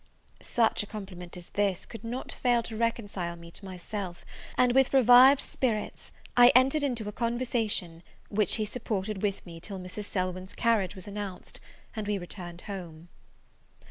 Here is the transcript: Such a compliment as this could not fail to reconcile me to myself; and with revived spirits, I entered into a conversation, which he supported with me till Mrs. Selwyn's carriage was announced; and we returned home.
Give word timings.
Such 0.41 0.81
a 0.81 0.87
compliment 0.87 1.37
as 1.37 1.49
this 1.49 1.85
could 1.85 2.03
not 2.03 2.31
fail 2.31 2.63
to 2.63 2.75
reconcile 2.75 3.35
me 3.35 3.51
to 3.51 3.63
myself; 3.63 4.25
and 4.57 4.73
with 4.73 4.95
revived 4.95 5.41
spirits, 5.41 6.11
I 6.35 6.51
entered 6.55 6.81
into 6.81 7.07
a 7.07 7.11
conversation, 7.11 8.01
which 8.27 8.55
he 8.55 8.65
supported 8.65 9.21
with 9.21 9.45
me 9.45 9.59
till 9.59 9.77
Mrs. 9.77 10.05
Selwyn's 10.05 10.55
carriage 10.55 10.95
was 10.95 11.07
announced; 11.07 11.59
and 11.95 12.07
we 12.07 12.17
returned 12.17 12.61
home. 12.61 13.09